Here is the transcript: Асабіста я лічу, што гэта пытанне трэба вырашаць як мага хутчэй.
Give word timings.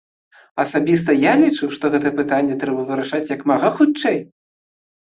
Асабіста 0.63 1.15
я 1.25 1.33
лічу, 1.43 1.69
што 1.75 1.93
гэта 1.97 2.13
пытанне 2.19 2.59
трэба 2.65 2.81
вырашаць 2.89 3.25
як 3.37 3.41
мага 3.55 3.77
хутчэй. 3.79 4.19